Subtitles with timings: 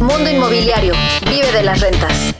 [0.00, 0.92] Mundo Inmobiliario.
[1.30, 2.34] Vive de las rentas.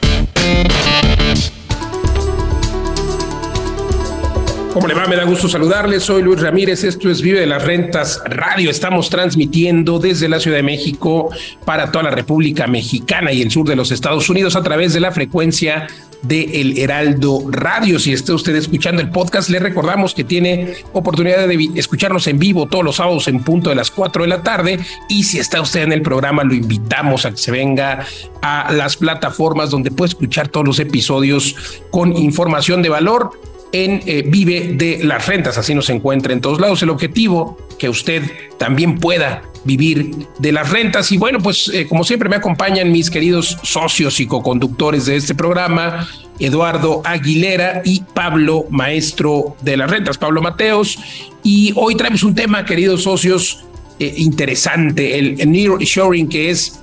[4.72, 5.06] ¿Cómo le va?
[5.06, 6.02] Me da gusto saludarles.
[6.02, 6.82] Soy Luis Ramírez.
[6.82, 8.70] Esto es Vive de las Rentas Radio.
[8.70, 11.30] Estamos transmitiendo desde la Ciudad de México
[11.64, 14.98] para toda la República Mexicana y el sur de los Estados Unidos a través de
[14.98, 15.86] la frecuencia
[16.22, 17.98] de El Heraldo Radio.
[17.98, 22.66] Si está usted escuchando el podcast, le recordamos que tiene oportunidad de escucharnos en vivo
[22.66, 24.78] todos los sábados en punto de las 4 de la tarde.
[25.08, 28.04] Y si está usted en el programa, lo invitamos a que se venga
[28.42, 31.54] a las plataformas donde puede escuchar todos los episodios
[31.90, 33.30] con información de valor
[33.72, 36.82] en eh, Vive de las Rentas, así nos encuentra en todos lados.
[36.82, 38.22] El objetivo, que usted
[38.58, 41.12] también pueda vivir de las rentas.
[41.12, 45.34] Y bueno, pues eh, como siempre me acompañan mis queridos socios y co-conductores de este
[45.34, 46.08] programa,
[46.40, 50.98] Eduardo Aguilera y Pablo, maestro de las rentas, Pablo Mateos.
[51.44, 53.64] Y hoy traemos un tema, queridos socios,
[54.00, 56.80] eh, interesante, el, el nearshoring, que es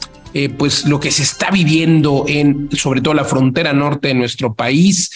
[0.58, 5.10] pues lo que se está viviendo en sobre todo la frontera norte de nuestro país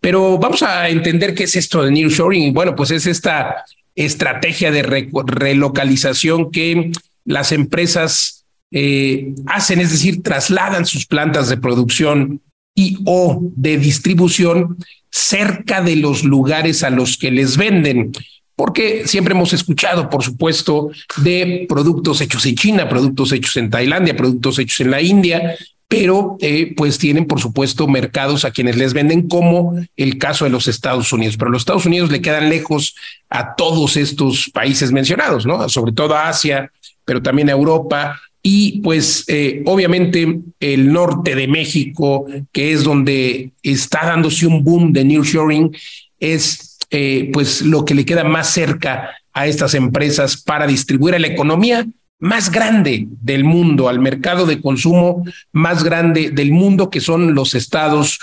[0.00, 2.54] pero vamos a entender qué es esto de nearshoring.
[2.54, 3.64] Bueno, pues es esta
[3.96, 6.92] estrategia de relocalización que
[7.24, 12.40] las empresas eh, hacen, es decir, trasladan sus plantas de producción
[12.74, 14.76] y o de distribución
[15.10, 18.12] cerca de los lugares a los que les venden.
[18.54, 24.16] Porque siempre hemos escuchado, por supuesto, de productos hechos en China, productos hechos en Tailandia,
[24.16, 25.56] productos hechos en la India,
[25.88, 30.50] pero eh, pues tienen, por supuesto, mercados a quienes les venden, como el caso de
[30.50, 31.36] los Estados Unidos.
[31.36, 32.96] Pero los Estados Unidos le quedan lejos
[33.30, 35.68] a todos estos países mencionados, ¿no?
[35.68, 36.72] Sobre todo a Asia,
[37.04, 38.20] pero también a Europa.
[38.42, 44.92] Y pues eh, obviamente el norte de México, que es donde está dándose un boom
[44.92, 45.76] de nearshoring,
[46.18, 51.18] es eh, pues lo que le queda más cerca a estas empresas para distribuir a
[51.18, 51.86] la economía
[52.18, 57.54] más grande del mundo, al mercado de consumo más grande del mundo, que son los
[57.54, 58.18] Estados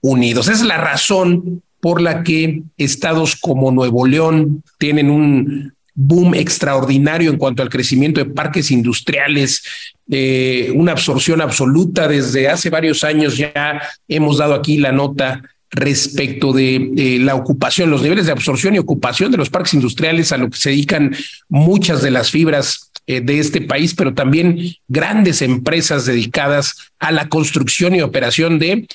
[0.00, 0.48] Unidos.
[0.48, 7.38] es la razón por la que estados como Nuevo León tienen un boom extraordinario en
[7.38, 9.62] cuanto al crecimiento de parques industriales,
[10.10, 12.08] eh, una absorción absoluta.
[12.08, 18.02] Desde hace varios años ya hemos dado aquí la nota respecto de la ocupación, los
[18.02, 21.14] niveles de absorción y ocupación de los parques industriales a lo que se dedican
[21.48, 27.28] muchas de las fibras eh, de este país, pero también grandes empresas dedicadas a la
[27.28, 28.86] construcción y operación de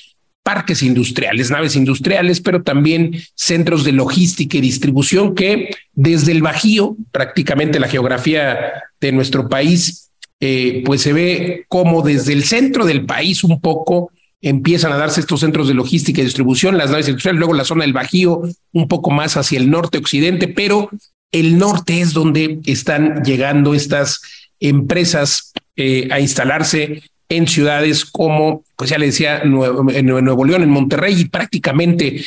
[0.42, 6.96] parques industriales, naves industriales, pero también centros de logística y distribución que desde el Bajío,
[7.12, 8.58] prácticamente la geografía
[9.00, 10.10] de nuestro país,
[10.40, 14.10] eh, pues se ve como desde el centro del país un poco
[14.42, 17.84] empiezan a darse estos centros de logística y distribución, las naves industriales, luego la zona
[17.84, 18.42] del Bajío,
[18.72, 20.88] un poco más hacia el norte-occidente, pero
[21.32, 24.20] el norte es donde están llegando estas
[24.58, 30.62] empresas eh, a instalarse en ciudades como, pues ya le decía, Nuevo, en Nuevo León,
[30.62, 32.24] en Monterrey y prácticamente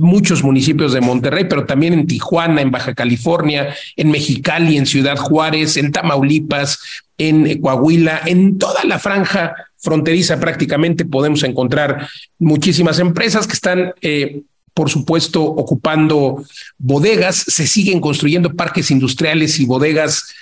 [0.00, 5.16] muchos municipios de Monterrey, pero también en Tijuana, en Baja California, en Mexicali, en Ciudad
[5.16, 6.80] Juárez, en Tamaulipas,
[7.18, 12.06] en Coahuila, en toda la franja fronteriza prácticamente podemos encontrar
[12.38, 14.42] muchísimas empresas que están eh,
[14.74, 16.44] por supuesto, ocupando
[16.78, 20.34] bodegas, se siguen construyendo parques industriales y bodegas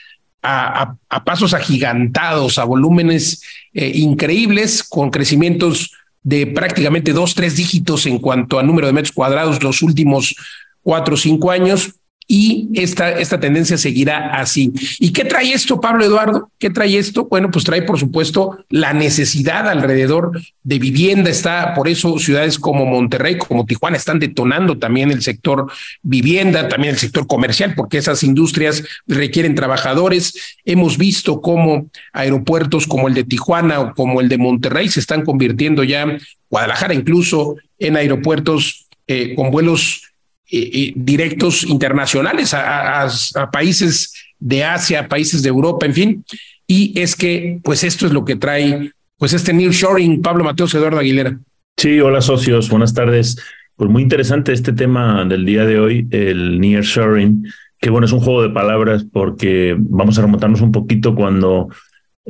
[0.43, 3.43] a, pasos agigantados, a volúmenes
[3.75, 9.13] eh, increíbles, con crecimientos de prácticamente dos, tres dígitos en cuanto a número de metros
[9.13, 10.35] cuadrados los últimos
[10.83, 11.95] cuatro o cinco años
[12.31, 14.71] y esta, esta tendencia seguirá así.
[14.99, 16.51] ¿Y qué trae esto, Pablo Eduardo?
[16.59, 17.25] ¿Qué trae esto?
[17.25, 21.31] Bueno, pues trae, por supuesto, la necesidad alrededor de vivienda.
[21.31, 25.73] Está, por eso, ciudades como Monterrey, como Tijuana, están detonando también el sector
[26.03, 30.59] vivienda, también el sector comercial, porque esas industrias requieren trabajadores.
[30.67, 35.25] Hemos visto cómo aeropuertos como el de Tijuana o como el de Monterrey se están
[35.25, 36.19] convirtiendo ya,
[36.51, 40.08] Guadalajara incluso, en aeropuertos eh, con vuelos
[40.51, 43.09] directos internacionales a,
[43.53, 46.25] países de Asia, países de Europa, en fin.
[46.67, 50.99] Y es que, pues esto es lo que trae, pues este nearshoring, Pablo Mateos, Eduardo
[50.99, 51.39] Aguilera.
[51.77, 53.39] Sí, hola socios, buenas tardes.
[53.77, 57.47] Pues muy interesante este tema del día de hoy, el nearshoring,
[57.81, 61.69] que bueno, es un juego de palabras porque vamos a remontarnos un poquito cuando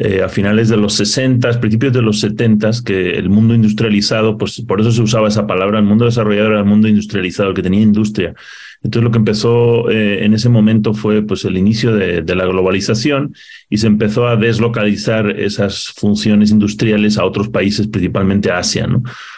[0.00, 4.60] eh, a finales de los 60, principios de los 70, que el mundo industrializado, pues
[4.60, 7.80] por eso se usaba esa palabra, el mundo desarrollado era el mundo industrializado, que tenía
[7.80, 8.32] industria.
[8.80, 13.34] Entonces lo que empezó eh, en ese momento fue pues el inicio de, la globalización
[13.68, 18.88] y se empezó a deslocalizar esas funciones industriales a otros países, principalmente a Asia.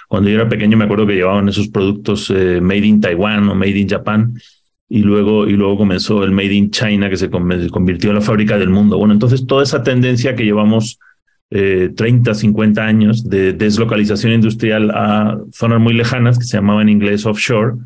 [0.09, 3.55] Cuando yo era pequeño me acuerdo que llevaban esos productos eh, made in Taiwan o
[3.55, 4.35] made in Japan
[4.93, 8.59] y luego, y luego comenzó el Made in China, que se convirtió en la fábrica
[8.59, 8.99] del mundo.
[8.99, 10.99] Bueno, entonces toda esa tendencia que llevamos
[11.49, 17.25] 30, 50 años de deslocalización industrial a zonas muy lejanas, que se llamaba en inglés
[17.25, 17.77] offshore,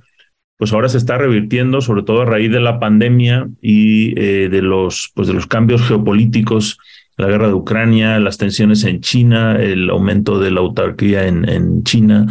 [0.56, 4.62] pues ahora se está revirtiendo, sobre todo a raíz de la pandemia y eh, de,
[4.62, 6.78] los, pues de los cambios geopolíticos,
[7.18, 12.26] la guerra de Ucrania, las tensiones en China, el aumento de la autarquía en China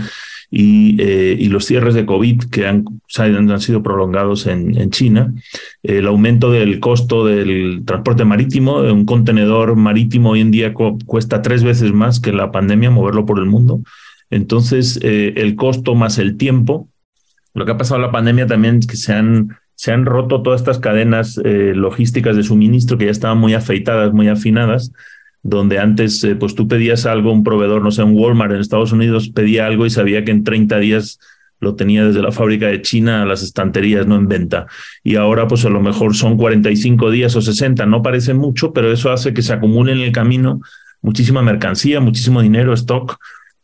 [0.55, 2.85] y, eh, y, los cierres de COVID que han,
[3.17, 5.33] han sido prolongados en, en, China,
[5.81, 11.63] el aumento del costo del transporte marítimo, un contenedor marítimo hoy en día cuesta tres
[11.63, 13.81] veces más que la pandemia moverlo por el mundo.
[14.29, 16.87] Entonces, eh, el costo más el tiempo
[17.53, 20.41] lo que ha pasado en la pandemia también es que se han, se han roto
[20.41, 24.91] todas estas cadenas eh, logísticas de suministro que ya estaban muy afeitadas, muy afinadas,
[25.43, 28.93] donde antes eh, pues tú pedías algo, un proveedor, no sé, un Walmart en Estados
[28.93, 31.19] Unidos pedía algo y sabía que en 30 días
[31.59, 34.67] lo tenía desde la fábrica de China a las estanterías, no en venta.
[35.03, 38.91] Y ahora pues a lo mejor son 45 días o 60, no parece mucho, pero
[38.91, 40.61] eso hace que se acumule en el camino
[41.01, 43.17] muchísima mercancía, muchísimo dinero, stock,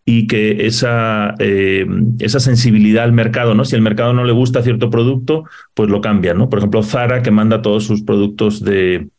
[0.06, 1.86] y que esa, eh,
[2.20, 3.64] esa sensibilidad al mercado, ¿no?
[3.64, 6.50] Si el mercado no le gusta cierto producto, pues lo cambia, ¿no?
[6.50, 9.10] Por ejemplo, Zara, que manda todos sus productos de,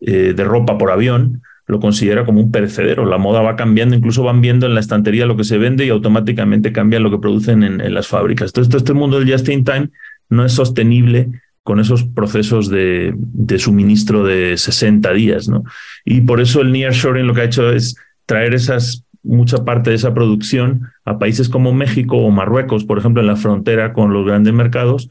[0.00, 3.06] eh, de ropa por avión, lo considera como un perecedero.
[3.06, 5.90] La moda va cambiando, incluso van viendo en la estantería lo que se vende y
[5.90, 8.50] automáticamente cambian lo que producen en, las fábricas.
[8.50, 9.90] Entonces, este mundo del just in time
[10.28, 11.28] no es sostenible
[11.62, 15.64] con esos procesos de, de suministro de 60 días, ¿no?
[16.04, 17.96] Y por eso el nearshoring lo que ha hecho es
[18.26, 23.20] traer esas mucha parte de esa producción a países como México o Marruecos, por ejemplo,
[23.20, 25.10] en la frontera con los grandes mercados,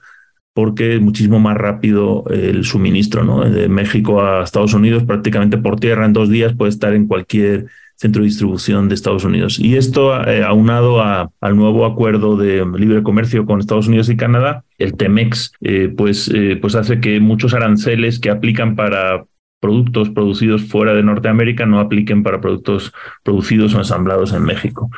[0.59, 3.50] porque es muchísimo más rápido el suministro, ¿no?
[3.50, 7.67] De México a Estados Unidos, prácticamente por tierra en dos días puede estar en cualquier
[7.95, 9.57] centro de distribución de Estados Unidos.
[9.57, 14.65] Y esto, eh, aunado al nuevo acuerdo de libre comercio con Estados Unidos y Canadá,
[14.79, 19.23] el TEMEX, eh, pues, eh, pues hace que muchos aranceles que aplican para
[19.61, 22.91] productos producidos fuera de Norteamérica no apliquen para productos
[23.23, 24.89] producidos o ensamblados en México.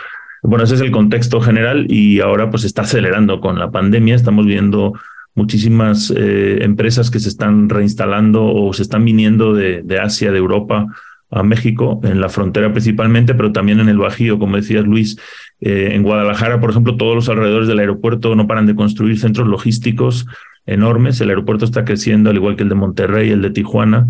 [0.42, 4.16] Bueno, ese es el contexto general y ahora pues está acelerando con la pandemia.
[4.16, 4.94] Estamos viendo
[5.36, 10.38] muchísimas eh, empresas que se están reinstalando o se están viniendo de, de, Asia, de
[10.38, 10.88] Europa
[11.30, 15.18] a México, en la frontera principalmente, pero también en el Bajío, como decías Luis.
[15.62, 19.48] Eh, en Guadalajara, por ejemplo, todos los alrededores del aeropuerto no paran de construir centros
[19.48, 20.26] logísticos
[20.66, 21.22] enormes.
[21.22, 24.08] El aeropuerto está creciendo, al igual que el de Monterrey, el de Tijuana,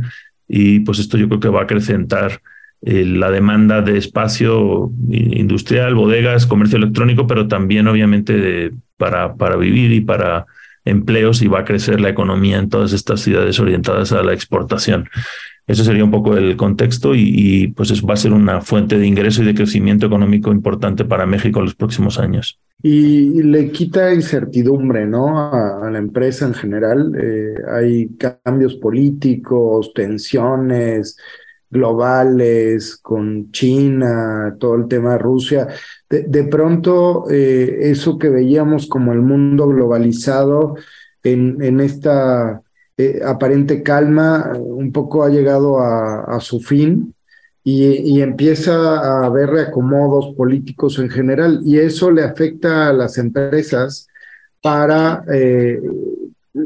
[0.47, 2.41] y pues esto yo creo que va a acrecentar
[2.81, 9.91] eh, la demanda de espacio industrial, bodegas, comercio electrónico, pero también obviamente para, para vivir
[9.91, 10.47] y para
[10.85, 15.09] empleos y va a crecer la economía en todas estas ciudades orientadas a la exportación.
[15.67, 19.07] Ese sería un poco el contexto y, y pues va a ser una fuente de
[19.07, 24.13] ingreso y de crecimiento económico importante para México en los próximos años y le quita
[24.13, 25.37] incertidumbre, ¿no?
[25.37, 27.13] A, la empresa en general.
[27.21, 28.09] Eh, hay
[28.43, 31.17] cambios políticos, tensiones
[31.71, 35.67] globales con China, todo el tema de Rusia.
[36.09, 40.75] De, pronto, eh, eso que veíamos como el mundo globalizado
[41.23, 42.61] en, en esta
[42.97, 47.15] eh, aparente calma, un poco ha llegado a, su fin
[47.63, 54.07] y, empieza a haber reacomodos políticos en general y eso le afecta a las empresas
[54.61, 55.81] para eh,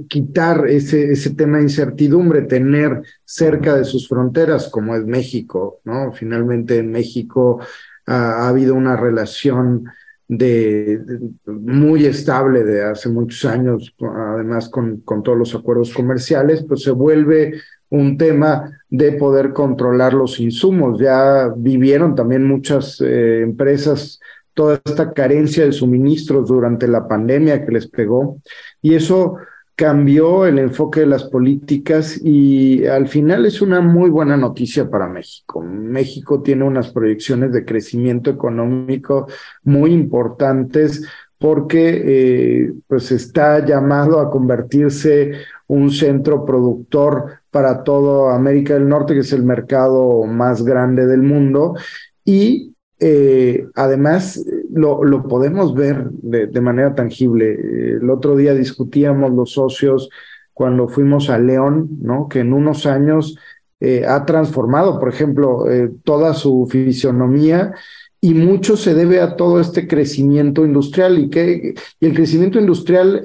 [0.08, 6.12] quitar ese, ese tema de incertidumbre, tener cerca de sus fronteras, como es México, ¿no?
[6.12, 7.60] Finalmente en México
[8.08, 9.86] ha habido una relación
[10.28, 11.02] de,
[11.46, 16.92] muy estable de hace muchos años, además con, con todos los acuerdos comerciales, pues se
[16.92, 21.00] vuelve un tema de poder controlar los insumos.
[21.00, 24.20] Ya vivieron también muchas eh, empresas
[24.56, 28.42] toda esta carencia de suministros durante la pandemia que les pegó
[28.82, 29.36] y eso
[29.76, 35.08] cambió el enfoque de las políticas y al final es una muy buena noticia para
[35.08, 35.62] México.
[35.62, 39.28] México tiene unas proyecciones de crecimiento económico
[39.64, 41.06] muy importantes
[41.38, 45.34] porque eh, pues está llamado a convertirse
[45.68, 51.22] un centro productor para toda América del Norte, que es el mercado más grande del
[51.22, 51.76] mundo.
[52.24, 54.42] Y eh, además
[54.76, 57.54] lo, lo, podemos ver de, manera tangible.
[57.98, 60.10] El otro día discutíamos los socios
[60.54, 62.28] cuando fuimos a León, ¿no?
[62.30, 63.38] Que en unos años
[63.80, 67.74] eh, ha transformado, por ejemplo, eh, toda su fisionomía
[68.22, 73.24] y mucho se debe a todo este crecimiento industrial y que y el crecimiento industrial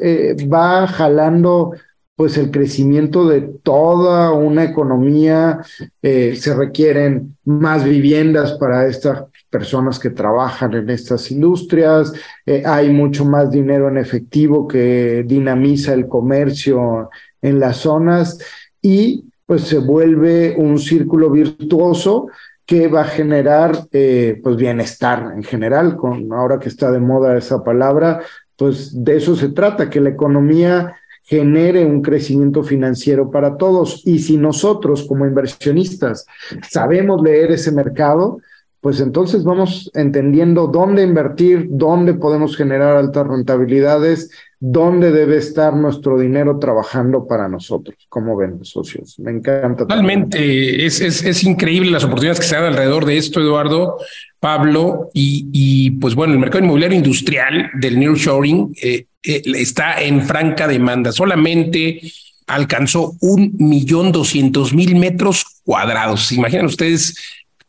[0.52, 1.72] va jalando
[2.20, 5.60] pues el crecimiento de toda una economía,
[6.02, 12.12] eh, se requieren más viviendas para estas personas que trabajan en estas industrias,
[12.46, 17.10] eh, hay mucho más dinero en efectivo que dinamiza el comercio
[17.42, 18.38] en las zonas
[18.80, 22.28] y pues se vuelve un círculo virtuoso
[22.64, 27.36] que va a generar eh, pues bienestar en general, con ahora que está de moda
[27.36, 28.20] esa palabra,
[28.54, 34.02] pues de eso se trata, que la economía genere un crecimiento financiero para todos.
[34.04, 36.26] Y si nosotros como inversionistas
[36.68, 38.38] sabemos leer ese mercado,
[38.80, 46.18] pues entonces vamos entendiendo dónde invertir, dónde podemos generar altas rentabilidades, dónde debe estar nuestro
[46.18, 47.96] dinero trabajando para nosotros.
[48.08, 49.18] ¿Cómo ven, socios?
[49.18, 49.84] Me encanta.
[49.86, 50.86] Totalmente.
[50.86, 53.98] Es, es, es, increíble las oportunidades que se dan alrededor de esto, Eduardo,
[54.38, 60.22] Pablo, y, y pues bueno, el mercado inmobiliario industrial del nearshoring eh, eh, está en
[60.22, 61.12] franca demanda.
[61.12, 62.00] Solamente
[62.46, 66.32] alcanzó un millón doscientos mil metros cuadrados.
[66.32, 67.14] Imaginan ustedes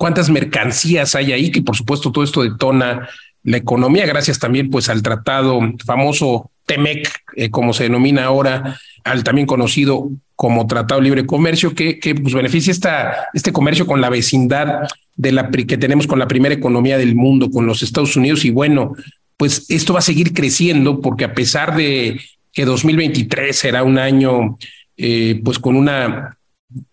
[0.01, 3.07] cuántas mercancías hay ahí, que por supuesto todo esto detona
[3.43, 9.23] la economía, gracias también pues al tratado famoso TEMEC, eh, como se denomina ahora, al
[9.23, 14.09] también conocido como Tratado Libre Comercio, que, que pues beneficia esta, este comercio con la
[14.09, 18.43] vecindad de la que tenemos con la primera economía del mundo, con los Estados Unidos,
[18.43, 18.93] y bueno,
[19.37, 22.19] pues esto va a seguir creciendo porque a pesar de
[22.51, 24.57] que 2023 será un año
[24.97, 26.39] eh, pues con una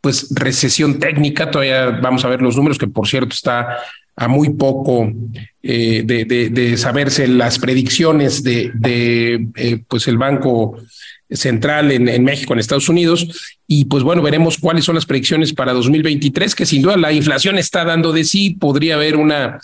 [0.01, 3.79] pues recesión técnica, todavía vamos a ver los números, que por cierto está
[4.17, 5.13] a muy poco
[5.63, 10.77] eh, de, de, saberse las predicciones de, de eh, pues el Banco
[11.31, 13.57] Central en, en, México, en Estados Unidos.
[13.67, 17.59] Y pues bueno, veremos cuáles son las predicciones para 2023, que sin duda la inflación
[17.59, 19.61] está dando de sí, podría haber una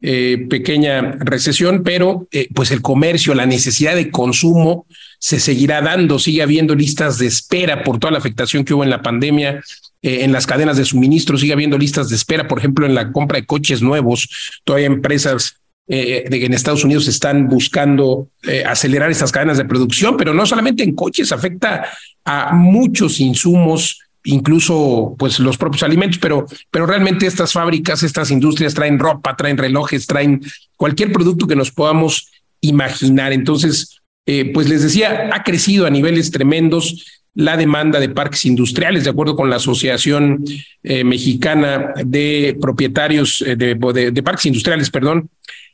[0.00, 4.86] eh, pequeña recesión, pero eh, pues el comercio, la necesidad de consumo
[5.18, 8.90] se seguirá dando, sigue habiendo listas de espera por toda la afectación que hubo en
[8.90, 9.62] la pandemia.
[10.00, 13.10] Eh, en las cadenas de suministro sigue habiendo listas de espera, por ejemplo, en la
[13.10, 14.60] compra de coches nuevos.
[14.64, 15.56] Todavía empresas
[15.86, 18.28] de, en Estados Unidos están buscando
[18.66, 21.88] acelerar estas cadenas de producción, pero no solamente en coches, afecta
[22.26, 28.74] a muchos insumos incluso pues los propios alimentos, pero, pero realmente estas fábricas, estas industrias
[28.74, 30.42] traen ropa, traen relojes, traen
[30.76, 33.32] cualquier producto que nos podamos imaginar.
[33.32, 33.97] Entonces,
[34.30, 39.10] eh, pues les decía, ha crecido a niveles tremendos la demanda de parques industriales, de
[39.10, 40.44] acuerdo con la Asociación
[40.82, 45.30] eh, Mexicana de Propietarios eh, de, Parques Industriales, perdón,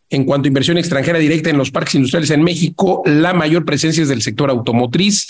[0.08, 4.04] en cuanto a inversión extranjera directa en los parques industriales en México, la mayor presencia
[4.04, 5.26] es del sector automotriz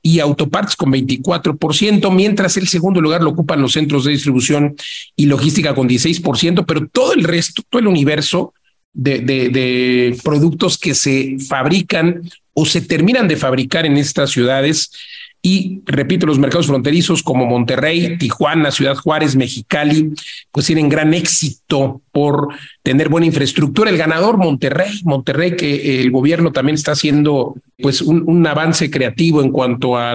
[0.00, 4.76] y autoparts con 24%, mientras el segundo lugar lo ocupan los centros de distribución
[5.14, 8.54] y logística con 16%, pero todo el resto, todo el universo
[8.94, 12.22] de productos que se fabrican
[12.54, 14.90] o se terminan de fabricar en estas ciudades
[15.44, 20.12] y repito, los mercados fronterizos como Monterrey, Tijuana, Ciudad Juárez, Mexicali,
[20.52, 22.54] pues tienen gran éxito por
[22.84, 23.90] tener buena infraestructura.
[23.90, 29.50] El ganador, Monterrey, Monterrey, que el gobierno también está haciendo pues un, avance creativo en
[29.50, 30.14] cuanto a,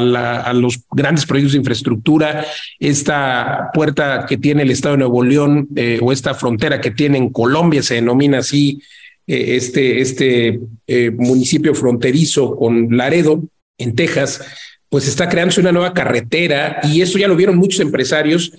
[0.54, 2.46] los grandes proyectos de infraestructura.
[2.80, 7.18] Esta puerta que tiene el Estado de Nuevo León eh, o esta frontera que tiene
[7.18, 8.82] en Colombia se denomina así
[9.28, 13.44] eh, este, este eh, municipio fronterizo con Laredo,
[13.78, 14.42] en Texas
[14.90, 18.52] pues está creándose una nueva carretera y eso ya lo vieron muchos empresarios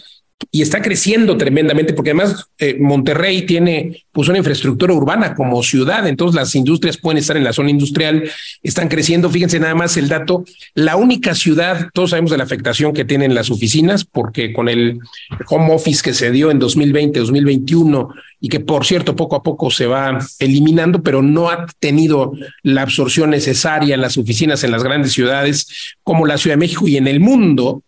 [0.50, 6.07] y está creciendo tremendamente porque además eh, Monterrey tiene pues una infraestructura urbana como ciudad,
[6.07, 8.30] entonces las industrias pueden estar en la zona industrial,
[8.62, 12.92] están creciendo, fíjense nada más el dato, la única ciudad, todos sabemos de la afectación
[12.92, 15.00] que tienen las oficinas porque con el
[15.49, 18.09] home office que se dio en 2020, 2021
[18.40, 22.83] y que por cierto poco a poco se va eliminando, pero no ha tenido la
[22.83, 26.97] absorción necesaria en las oficinas en las grandes ciudades como la Ciudad de México y
[26.97, 27.83] en el mundo,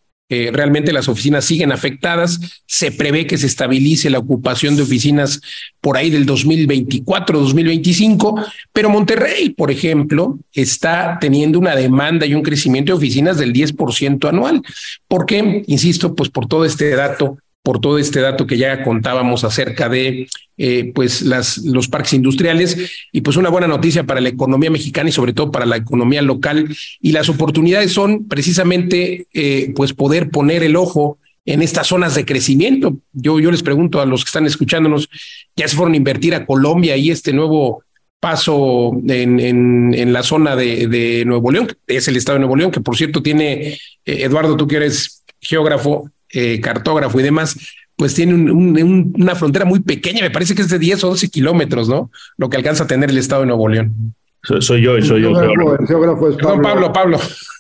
[0.52, 2.62] realmente las oficinas siguen afectadas.
[2.66, 5.40] Se prevé que se estabilice la ocupación de oficinas
[5.80, 12.42] por ahí del 2024, 2025, pero Monterrey, por ejemplo, está teniendo una demanda y un
[12.42, 14.62] crecimiento de oficinas del 10% anual.
[15.08, 15.64] ¿Por qué?
[15.66, 20.28] Insisto, pues por todo este dato por todo este dato que ya contábamos acerca de
[20.56, 22.76] eh, pues los parques industriales.
[23.12, 26.22] Y pues una buena noticia para la economía mexicana y sobre todo para la economía
[26.22, 26.68] local.
[27.00, 32.24] Y las oportunidades son precisamente eh, pues poder poner el ojo en estas zonas de
[32.24, 32.98] crecimiento.
[33.12, 35.08] Yo, yo les pregunto a los que están escuchándonos,
[35.56, 37.82] ya se fueron a invertir a Colombia y este nuevo
[38.20, 42.80] paso en, en, la zona de, Nuevo León, es el estado de Nuevo León, que
[42.80, 47.56] por cierto tiene, eh, Eduardo, tú que eres geógrafo, eh, cartógrafo y demás,
[47.96, 51.08] pues tiene un, un, una frontera muy pequeña, me parece que es de 10 o
[51.08, 52.10] 12 kilómetros, ¿no?
[52.38, 54.14] Lo que alcanza a tener el estado de Nuevo León.
[54.42, 55.30] Soy, soy yo, soy yo.
[55.38, 56.62] El geógrafo es Pablo.
[56.62, 57.18] Pablo, Pablo.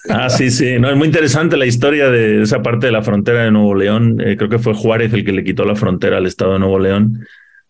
[0.08, 0.78] Ah, sí, sí.
[0.78, 4.18] No, es muy interesante la historia de esa parte de la frontera de Nuevo León.
[4.20, 6.78] Eh, creo que fue Juárez el que le quitó la frontera al estado de Nuevo
[6.78, 7.26] León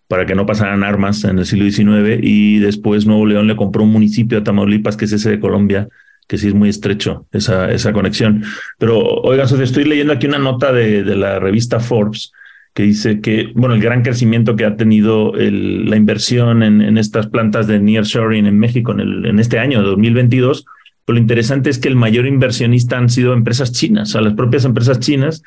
[0.07, 3.83] para que no pasaran armas en el siglo XIX y después Nuevo León le compró
[3.83, 5.89] un municipio a Tamaulipas, que es ese de Colombia,
[6.31, 8.45] que sí es muy estrecho esa, esa conexión.
[8.79, 12.31] Pero, oiga, Sofía, estoy leyendo aquí una nota de, de la revista Forbes
[12.73, 17.67] que dice que, bueno, el gran crecimiento que ha tenido la inversión en, estas plantas
[17.67, 20.67] de nearshoring en México en, en este año, 2022,
[21.05, 24.35] pero lo interesante es que el mayor inversionista han sido empresas chinas, o sea, las
[24.35, 25.43] propias empresas chinas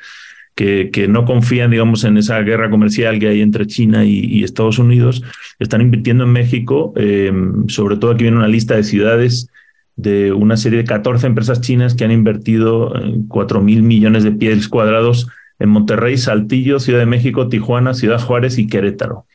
[0.54, 4.78] que, que no confían, digamos, en esa guerra comercial que hay entre China y, Estados
[4.78, 5.22] Unidos,
[5.58, 6.92] están invirtiendo en México.
[6.96, 7.32] Eh,
[7.68, 9.48] sobre todo aquí viene una lista de ciudades
[9.96, 12.92] de una serie de 14 empresas chinas que han invertido
[13.28, 18.58] 4 mil millones de pies cuadrados en Monterrey, Saltillo, Ciudad de México, Tijuana, Ciudad Juárez
[18.58, 19.26] y Querétaro.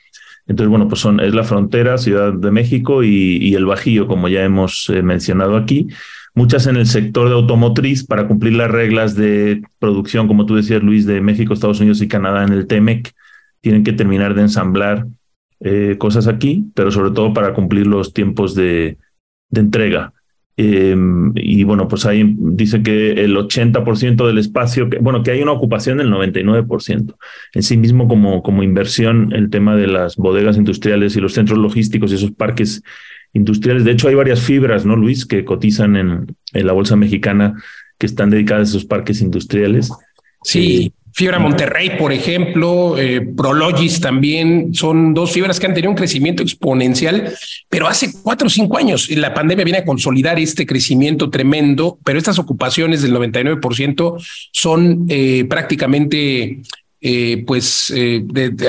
[0.47, 4.43] Entonces, bueno, pues son, es la frontera, Ciudad de México y, el Bajío, como ya
[4.43, 5.87] hemos eh, mencionado aquí.
[6.33, 10.81] Muchas en el sector de automotriz para cumplir las reglas de producción, como tú decías,
[10.81, 13.13] Luis, de México, Estados Unidos y Canadá en el TEMEC.
[13.61, 15.05] Tienen que terminar de ensamblar
[15.59, 18.97] eh, cosas aquí, pero sobre todo para cumplir los tiempos de
[19.51, 20.13] entrega.
[20.61, 25.41] Em, y bueno, pues ahí dice que el 80% del espacio, que, bueno, que hay
[25.41, 27.15] una ocupación del 99%.
[27.53, 31.57] En sí mismo, como, como inversión, el tema de las bodegas industriales y los centros
[31.57, 32.83] logísticos y esos parques
[33.31, 33.85] industriales.
[33.85, 37.53] De hecho, hay varias fibras, ¿no, Luis?, que cotizan en, en la bolsa mexicana
[37.97, 39.89] que están dedicadas a esos parques industriales.
[40.43, 45.91] Sí, eh, Fibra Monterrey, por ejemplo, eh, Prologis también, son dos fibras que han tenido
[45.91, 47.33] un crecimiento exponencial,
[47.67, 52.17] pero hace cuatro o cinco años la pandemia viene a consolidar este crecimiento tremendo, pero
[52.17, 54.15] estas ocupaciones del 99%
[54.53, 56.61] son eh, prácticamente
[57.01, 58.23] eh, pues eh,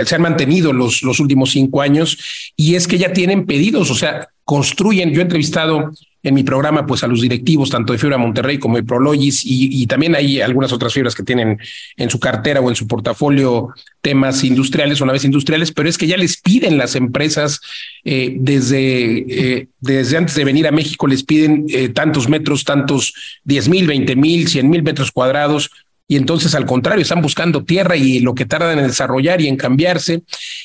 [0.04, 3.95] se han mantenido los, los últimos cinco años y es que ya tienen pedidos, o
[3.95, 5.12] sea, construyen.
[5.12, 5.92] Yo he entrevistado
[6.23, 9.87] en mi programa pues a los directivos tanto de Fibra Monterrey como de Prologis y,
[9.87, 11.59] también hay algunas otras fibras que tienen
[11.97, 16.07] en su cartera o en su portafolio temas industriales o naves industriales, pero es que
[16.07, 17.61] ya les piden las empresas
[18.05, 23.15] eh, desde, eh, desde antes de venir a México, les piden eh, tantos metros, tantos
[23.45, 25.71] 10 mil, 20 mil, 100 mil metros cuadrados
[26.11, 29.57] y entonces al contrario, están buscando tierra y lo que tardan en desarrollar y en
[29.57, 30.25] cambiarse.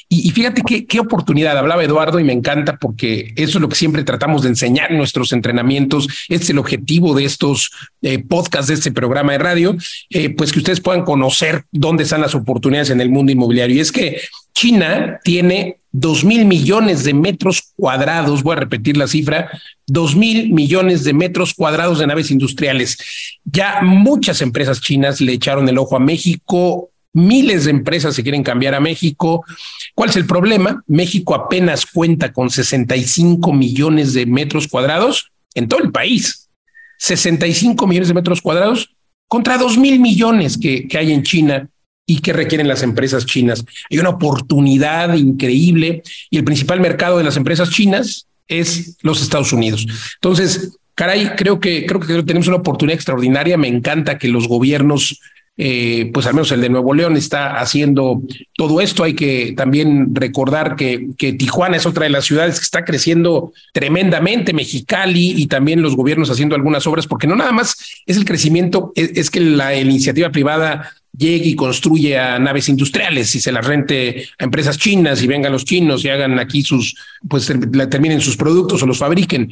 [0.10, 3.76] Y, fíjate qué, qué oportunidad, hablaba Eduardo y me encanta porque eso es lo que
[3.76, 7.70] siempre tratamos de enseñar en nuestros entrenamientos, este es el objetivo de estos
[8.02, 9.78] eh, podcasts, de este programa de radio,
[10.10, 13.76] eh, pues que ustedes puedan conocer dónde están las oportunidades en el mundo inmobiliario.
[13.76, 14.22] Y es que
[14.56, 19.50] China tiene dos mil millones de metros cuadrados, voy a repetir la cifra,
[19.88, 22.98] dos mil millones de metros cuadrados de naves industriales.
[23.46, 28.44] Ya muchas empresas chinas le echaron el ojo a México, miles de empresas se quieren
[28.44, 29.46] cambiar a México.
[29.94, 30.84] ¿Cuál es el problema?
[30.86, 36.50] México apenas cuenta con 65 millones de metros cuadrados en todo el país.
[36.98, 38.94] 65 millones de metros cuadrados
[39.30, 41.70] contra dos mil millones que hay en China
[42.06, 43.66] y que requieren las empresas chinas.
[43.90, 49.52] Hay una oportunidad increíble y el principal mercado de las empresas chinas es los Estados
[49.54, 49.88] Unidos.
[50.16, 53.58] Entonces, caray, creo que creo que tenemos una oportunidad extraordinaria.
[53.58, 55.20] Me encanta que los gobiernos
[55.58, 58.22] eh, pues al menos el de Nuevo León está haciendo
[58.56, 59.04] todo esto.
[59.04, 63.54] Hay que también recordar que, que Tijuana es otra de las ciudades que está creciendo
[63.72, 68.26] tremendamente, Mexicali y también los gobiernos haciendo algunas obras, porque no nada más es el
[68.26, 73.66] crecimiento, es, que la iniciativa privada llegue y construye a naves industriales y se las
[73.66, 76.96] rente a empresas chinas y vengan los chinos y hagan aquí sus,
[77.28, 77.46] pues
[77.90, 79.52] terminen sus productos o los fabriquen.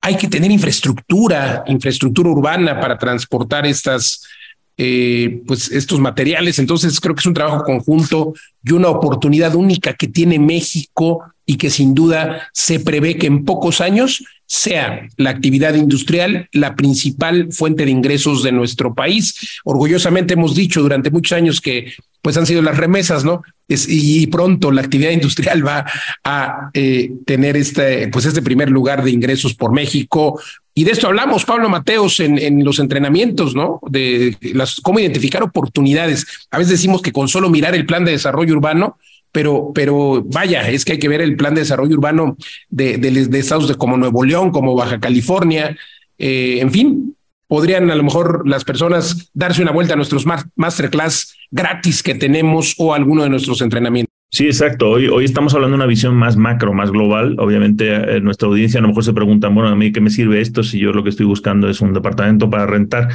[0.00, 4.24] Hay que tener infraestructura, infraestructura urbana para transportar estas,
[4.76, 6.58] eh, pues estos materiales.
[6.58, 11.56] Entonces creo que es un trabajo conjunto y una oportunidad única que tiene México y
[11.56, 17.52] que sin duda se prevé que en pocos años sea la actividad industrial la principal
[17.52, 19.60] fuente de ingresos de nuestro país.
[19.64, 23.42] Orgullosamente hemos dicho durante muchos años que pues han sido las remesas, ¿no?
[23.68, 25.84] y pronto la actividad industrial va
[26.24, 30.40] a eh, tener este, pues este primer lugar de ingresos por México.
[30.74, 33.80] Y de esto hablamos, Pablo Mateos, en, en los entrenamientos, ¿no?
[33.88, 36.26] De las, cómo identificar oportunidades.
[36.50, 38.98] A veces decimos que con solo mirar el plan de desarrollo urbano,
[39.36, 42.38] pero, pero vaya, es que hay que ver el plan de desarrollo urbano
[42.70, 45.76] de, de, estados de como Nuevo León, como Baja California,
[46.16, 47.14] eh, en fin,
[47.46, 52.76] podrían a lo mejor las personas darse una vuelta a nuestros masterclass gratis que tenemos
[52.78, 54.10] o alguno de nuestros entrenamientos.
[54.30, 54.88] Sí, exacto.
[54.88, 57.36] Hoy, hoy estamos hablando de una visión más macro, más global.
[57.38, 60.40] Obviamente, eh, nuestra audiencia a lo mejor se pregunta, bueno, a mí qué me sirve
[60.40, 63.10] esto si yo lo que estoy buscando es un departamento para rentar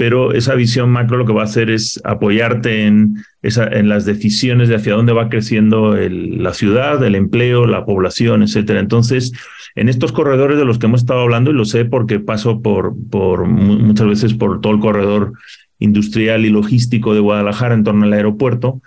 [0.00, 4.06] pero esa visión macro lo que va a hacer es apoyarte en, esa, en las
[4.06, 8.80] decisiones de hacia dónde va creciendo la ciudad, el empleo, la población, etcétera.
[8.80, 9.30] Entonces,
[9.74, 12.94] en estos corredores de los que hemos estado hablando, y lo sé porque paso por,
[13.46, 15.34] muchas veces por todo el corredor
[15.78, 18.80] industrial y logístico de Guadalajara en torno al aeropuerto,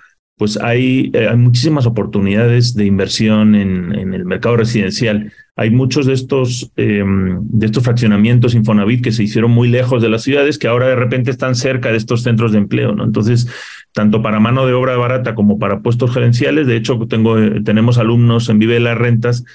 [0.43, 5.31] pues hay, eh, hay muchísimas oportunidades de inversión en, en, el mercado residencial.
[5.55, 10.09] Hay muchos de estos, em, de estos fraccionamientos Infonavit que se hicieron muy lejos de
[10.09, 12.93] las ciudades que ahora de repente están cerca de estos centros de empleo.
[12.93, 13.05] ¿no?
[13.05, 13.47] Entonces,
[13.93, 18.49] tanto para mano de obra barata como para puestos gerenciales, de hecho, tengo, tenemos alumnos
[18.49, 19.45] en Vive de las Rentas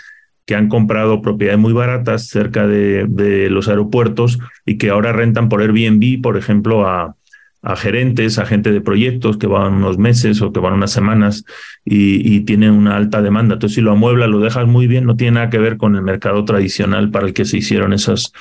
[0.46, 5.50] que han comprado propiedades muy baratas cerca de, de los aeropuertos y que ahora rentan
[5.50, 7.17] por Airbnb, por ejemplo, a,
[7.62, 11.44] a gerentes, a gente de proyectos que van unos meses o que van unas semanas
[11.84, 13.54] y, tienen una alta demanda.
[13.54, 16.02] Entonces, si lo amueblas, lo dejas muy bien, no tiene nada que ver con el
[16.02, 18.32] mercado tradicional para el que se hicieron esos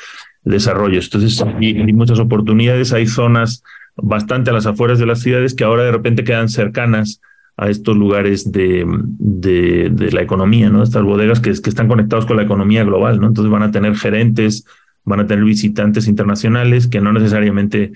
[0.44, 1.06] desarrollos.
[1.06, 3.64] Entonces, hay, muchas oportunidades, hay zonas
[3.96, 7.20] bastante a las afueras de las ciudades que ahora de repente quedan cercanas
[7.58, 8.86] a estos lugares de,
[9.18, 10.84] de, de la economía, ¿no?
[10.84, 13.28] Estas bodegas que, que están conectados con la economía global, ¿no?
[13.28, 14.64] Entonces van a tener gerentes,
[15.04, 17.94] van a tener visitantes internacionales que no necesariamente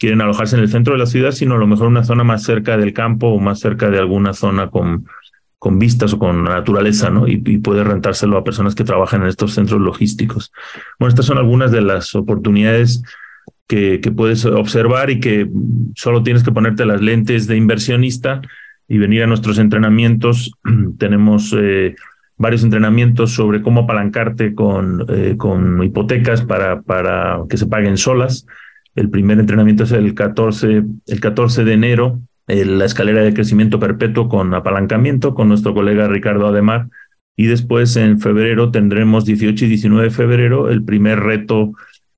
[0.00, 2.42] quieren alojarse en el centro de la ciudad, sino a lo mejor una zona más
[2.42, 5.06] cerca del campo o más cerca de alguna zona con,
[5.58, 7.28] con vistas o con naturaleza, ¿no?
[7.28, 10.52] Y, y, puede rentárselo a personas que trabajan en estos centros logísticos.
[10.98, 13.02] Bueno, estas son algunas de las oportunidades
[13.70, 15.48] que, puedes observar y que
[15.94, 18.42] solo tienes que ponerte las lentes de inversionista
[18.88, 20.52] y venir a nuestros entrenamientos.
[20.98, 21.94] Tenemos eh,
[22.36, 28.44] varios entrenamientos sobre cómo apalancarte con, eh, con hipotecas para, para que se paguen solas.
[29.00, 33.80] El primer entrenamiento es el 14, el 14 de enero, en la escalera de crecimiento
[33.80, 36.88] perpetuo con apalancamiento con nuestro colega Ricardo Ademar.
[37.34, 41.72] Y después en febrero tendremos 18 y 19 de febrero el primer reto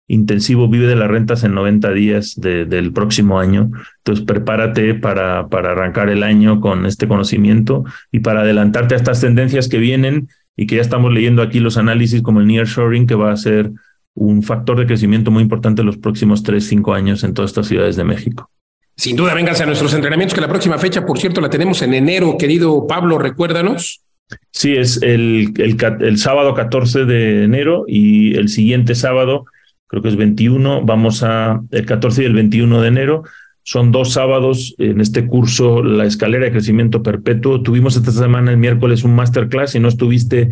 [0.08, 3.70] intensivo Vive de las Rentas en 90 días de, del próximo año.
[3.98, 9.20] Entonces prepárate para, para arrancar el año con este conocimiento y para adelantarte a estas
[9.20, 13.14] tendencias que vienen y que ya estamos leyendo aquí los análisis como el nearshoring que
[13.14, 13.70] va a ser
[14.14, 17.66] un factor de crecimiento muy importante en los próximos tres, cinco años en todas estas
[17.66, 18.50] ciudades de México.
[18.96, 21.94] Sin duda, vénganse a nuestros entrenamientos, que la próxima fecha, por cierto, la tenemos en
[21.94, 24.02] enero, querido Pablo, recuérdanos.
[24.50, 29.46] Sí, es el, el, el sábado 14 de enero y el siguiente sábado,
[29.86, 33.22] creo que es 21, vamos a el 14 y el 21 de enero.
[33.64, 37.62] Son dos sábados en este curso, la escalera de crecimiento perpetuo.
[37.62, 39.70] Tuvimos esta semana, el miércoles, un masterclass.
[39.70, 40.50] Si no estuviste,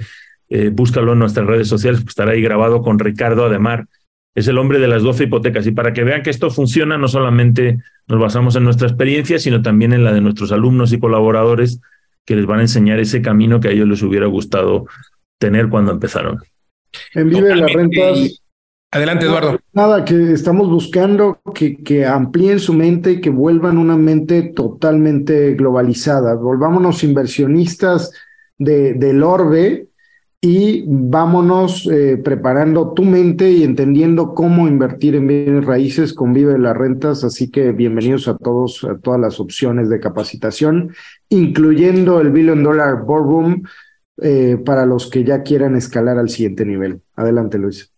[0.50, 3.86] eh, búscalo en nuestras redes sociales, estará ahí grabado con Ricardo Ademar.
[4.34, 5.66] Es el hombre de las 12 hipotecas.
[5.66, 9.62] Y para que vean que esto funciona, no solamente nos basamos en nuestra experiencia, sino
[9.62, 11.80] también en la de nuestros alumnos y colaboradores
[12.24, 14.86] que les van a enseñar ese camino que a ellos les hubiera gustado
[15.38, 16.38] tener cuando empezaron.
[17.14, 18.42] En Vive las Rentas.
[18.92, 19.60] Adelante, Eduardo.
[19.72, 25.54] Nada, que estamos buscando que, que amplíen su mente y que vuelvan una mente totalmente
[25.54, 26.34] globalizada.
[26.34, 28.12] Volvámonos inversionistas
[28.58, 29.89] de, del orbe
[30.42, 36.58] y vámonos eh, preparando tu mente y entendiendo cómo invertir en bienes raíces con Vive
[36.58, 37.24] las Rentas.
[37.24, 40.94] Así que bienvenidos a todos, a todas las opciones de capacitación,
[41.28, 43.64] incluyendo el Billion Dollar Boardroom
[44.22, 47.02] eh, para los que ya quieran escalar al siguiente nivel.
[47.16, 47.92] Adelante, Luis.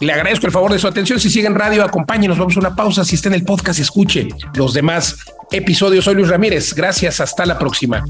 [0.00, 1.18] Le agradezco el favor de su atención.
[1.18, 2.38] Si sigue en radio, acompáñenos.
[2.38, 3.04] Vamos a una pausa.
[3.04, 5.16] Si está en el podcast, escuche los demás
[5.50, 6.04] episodios.
[6.04, 6.74] Soy Luis Ramírez.
[6.74, 7.20] Gracias.
[7.20, 8.04] Hasta la próxima.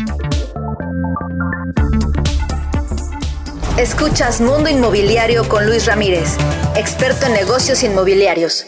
[3.79, 6.37] Escuchas Mundo Inmobiliario con Luis Ramírez,
[6.77, 8.67] experto en negocios inmobiliarios.